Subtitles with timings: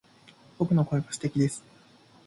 [0.57, 1.63] 僕の声は素敵です